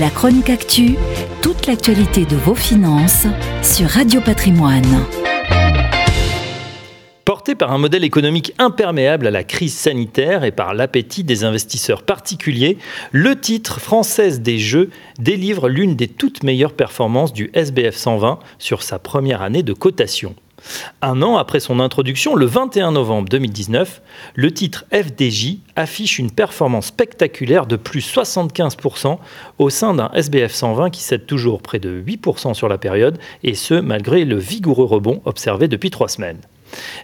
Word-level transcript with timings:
La 0.00 0.08
chronique 0.08 0.48
actu, 0.48 0.94
toute 1.42 1.66
l'actualité 1.66 2.24
de 2.24 2.34
vos 2.34 2.54
finances 2.54 3.26
sur 3.62 3.86
Radio 3.88 4.22
Patrimoine. 4.22 5.04
Porté 7.26 7.54
par 7.54 7.72
un 7.72 7.78
modèle 7.78 8.02
économique 8.02 8.54
imperméable 8.56 9.26
à 9.26 9.30
la 9.30 9.44
crise 9.44 9.74
sanitaire 9.74 10.44
et 10.44 10.50
par 10.50 10.72
l'appétit 10.72 11.24
des 11.24 11.44
investisseurs 11.44 12.04
particuliers, 12.04 12.78
le 13.10 13.38
titre 13.38 13.80
Française 13.80 14.40
des 14.40 14.58
Jeux 14.58 14.88
délivre 15.18 15.68
l'une 15.68 15.94
des 15.94 16.08
toutes 16.08 16.42
meilleures 16.42 16.72
performances 16.72 17.34
du 17.34 17.50
SBF 17.52 17.94
120 17.94 18.38
sur 18.58 18.82
sa 18.82 18.98
première 18.98 19.42
année 19.42 19.62
de 19.62 19.74
cotation. 19.74 20.34
Un 21.00 21.22
an 21.22 21.36
après 21.36 21.60
son 21.60 21.80
introduction, 21.80 22.34
le 22.34 22.46
21 22.46 22.92
novembre 22.92 23.28
2019, 23.28 24.02
le 24.34 24.52
titre 24.52 24.84
FDJ 24.92 25.58
affiche 25.76 26.18
une 26.18 26.30
performance 26.30 26.86
spectaculaire 26.86 27.66
de 27.66 27.76
plus 27.76 28.06
75% 28.06 29.18
au 29.58 29.70
sein 29.70 29.94
d'un 29.94 30.10
SBF 30.12 30.52
120 30.52 30.90
qui 30.90 31.02
cède 31.02 31.26
toujours 31.26 31.62
près 31.62 31.78
de 31.78 32.02
8% 32.06 32.54
sur 32.54 32.68
la 32.68 32.78
période, 32.78 33.18
et 33.42 33.54
ce 33.54 33.74
malgré 33.74 34.24
le 34.24 34.36
vigoureux 34.36 34.86
rebond 34.86 35.22
observé 35.24 35.68
depuis 35.68 35.90
trois 35.90 36.08
semaines. 36.08 36.40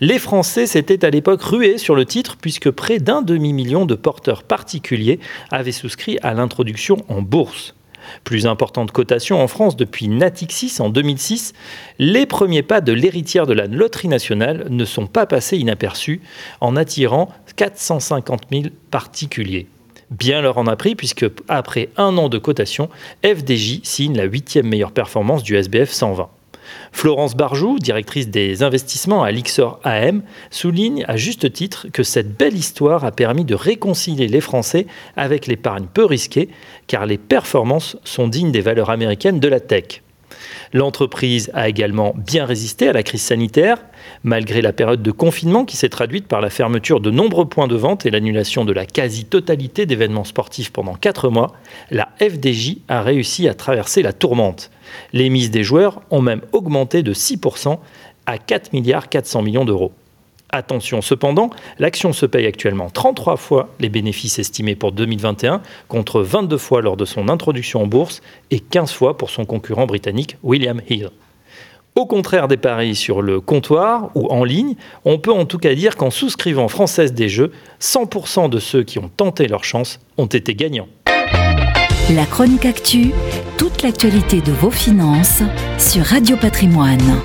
Les 0.00 0.18
Français 0.18 0.66
s'étaient 0.66 1.04
à 1.04 1.10
l'époque 1.10 1.42
rués 1.42 1.78
sur 1.78 1.94
le 1.94 2.04
titre 2.04 2.36
puisque 2.40 2.70
près 2.70 2.98
d'un 2.98 3.22
demi-million 3.22 3.86
de 3.86 3.94
porteurs 3.94 4.42
particuliers 4.42 5.18
avaient 5.50 5.72
souscrit 5.72 6.18
à 6.22 6.34
l'introduction 6.34 6.98
en 7.08 7.22
bourse. 7.22 7.75
Plus 8.24 8.46
importante 8.46 8.92
cotation 8.92 9.40
en 9.40 9.48
France 9.48 9.76
depuis 9.76 10.08
Natixis 10.08 10.76
en 10.80 10.88
2006, 10.88 11.52
les 11.98 12.26
premiers 12.26 12.62
pas 12.62 12.80
de 12.80 12.92
l'héritière 12.92 13.46
de 13.46 13.52
la 13.52 13.66
Loterie 13.66 14.08
nationale 14.08 14.66
ne 14.70 14.84
sont 14.84 15.06
pas 15.06 15.26
passés 15.26 15.58
inaperçus 15.58 16.20
en 16.60 16.76
attirant 16.76 17.30
450 17.56 18.42
000 18.50 18.64
particuliers. 18.90 19.66
Bien 20.10 20.40
leur 20.40 20.58
en 20.58 20.66
a 20.66 20.76
pris 20.76 20.94
puisque 20.94 21.26
après 21.48 21.88
un 21.96 22.16
an 22.16 22.28
de 22.28 22.38
cotation, 22.38 22.88
FDJ 23.24 23.80
signe 23.82 24.16
la 24.16 24.24
huitième 24.24 24.68
meilleure 24.68 24.92
performance 24.92 25.42
du 25.42 25.56
SBF 25.56 25.90
120. 25.90 26.28
Florence 26.92 27.36
Barjou, 27.36 27.78
directrice 27.78 28.28
des 28.28 28.62
investissements 28.62 29.22
à 29.22 29.30
l'Ixor 29.30 29.80
AM, 29.84 30.22
souligne 30.50 31.04
à 31.08 31.16
juste 31.16 31.52
titre 31.52 31.86
que 31.92 32.02
cette 32.02 32.36
belle 32.36 32.56
histoire 32.56 33.04
a 33.04 33.12
permis 33.12 33.44
de 33.44 33.54
réconcilier 33.54 34.28
les 34.28 34.40
Français 34.40 34.86
avec 35.16 35.46
l'épargne 35.46 35.86
peu 35.92 36.04
risquée, 36.04 36.48
car 36.86 37.06
les 37.06 37.18
performances 37.18 37.96
sont 38.04 38.28
dignes 38.28 38.52
des 38.52 38.60
valeurs 38.60 38.90
américaines 38.90 39.40
de 39.40 39.48
la 39.48 39.60
tech. 39.60 40.02
L'entreprise 40.72 41.50
a 41.54 41.68
également 41.68 42.14
bien 42.16 42.44
résisté 42.44 42.88
à 42.88 42.92
la 42.92 43.02
crise 43.02 43.22
sanitaire, 43.22 43.78
malgré 44.24 44.62
la 44.62 44.72
période 44.72 45.02
de 45.02 45.10
confinement 45.10 45.64
qui 45.64 45.76
s'est 45.76 45.88
traduite 45.88 46.26
par 46.26 46.40
la 46.40 46.50
fermeture 46.50 47.00
de 47.00 47.10
nombreux 47.10 47.48
points 47.48 47.68
de 47.68 47.76
vente 47.76 48.06
et 48.06 48.10
l'annulation 48.10 48.64
de 48.64 48.72
la 48.72 48.86
quasi-totalité 48.86 49.86
d'événements 49.86 50.24
sportifs 50.24 50.70
pendant 50.70 50.94
4 50.94 51.28
mois. 51.30 51.54
La 51.90 52.08
FDJ 52.20 52.78
a 52.88 53.02
réussi 53.02 53.48
à 53.48 53.54
traverser 53.54 54.02
la 54.02 54.12
tourmente. 54.12 54.70
Les 55.12 55.30
mises 55.30 55.50
des 55.50 55.62
joueurs 55.62 56.00
ont 56.10 56.22
même 56.22 56.42
augmenté 56.52 57.02
de 57.02 57.12
6% 57.12 57.78
à 58.26 58.38
4 58.38 58.72
milliards 58.72 59.08
400 59.08 59.42
millions 59.42 59.64
d'euros. 59.64 59.92
Attention 60.50 61.02
cependant, 61.02 61.50
l'action 61.78 62.12
se 62.12 62.24
paye 62.24 62.46
actuellement 62.46 62.88
33 62.88 63.36
fois 63.36 63.68
les 63.80 63.88
bénéfices 63.88 64.38
estimés 64.38 64.76
pour 64.76 64.92
2021 64.92 65.60
contre 65.88 66.22
22 66.22 66.56
fois 66.56 66.82
lors 66.82 66.96
de 66.96 67.04
son 67.04 67.28
introduction 67.28 67.82
en 67.82 67.86
bourse 67.86 68.22
et 68.50 68.60
15 68.60 68.92
fois 68.92 69.16
pour 69.16 69.30
son 69.30 69.44
concurrent 69.44 69.86
britannique 69.86 70.36
William 70.42 70.80
Hill. 70.88 71.10
Au 71.96 72.04
contraire 72.04 72.46
des 72.46 72.58
paris 72.58 72.94
sur 72.94 73.22
le 73.22 73.40
comptoir 73.40 74.10
ou 74.14 74.26
en 74.28 74.44
ligne, 74.44 74.74
on 75.06 75.18
peut 75.18 75.32
en 75.32 75.46
tout 75.46 75.58
cas 75.58 75.74
dire 75.74 75.96
qu'en 75.96 76.10
souscrivant 76.10 76.68
Française 76.68 77.14
des 77.14 77.30
Jeux, 77.30 77.52
100% 77.80 78.50
de 78.50 78.58
ceux 78.58 78.82
qui 78.82 78.98
ont 78.98 79.08
tenté 79.08 79.48
leur 79.48 79.64
chance 79.64 79.98
ont 80.18 80.26
été 80.26 80.54
gagnants. 80.54 80.88
La 82.14 82.26
chronique 82.26 82.66
actu, 82.66 83.12
toute 83.56 83.82
l'actualité 83.82 84.40
de 84.42 84.52
vos 84.52 84.70
finances 84.70 85.42
sur 85.78 86.04
Radio 86.04 86.36
Patrimoine. 86.36 87.20